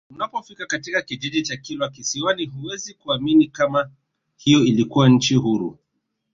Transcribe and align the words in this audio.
Unapofika 0.09 0.65
katika 0.65 1.01
kijiji 1.01 1.41
cha 1.43 1.57
Kilwa 1.57 1.89
Kisiwani 1.89 2.45
huwezi 2.45 2.93
kuamini 2.93 3.47
kama 3.47 3.89
hiyo 4.35 4.59
ilikuwa 4.63 5.09
nchi 5.09 5.35
huru 5.35 5.79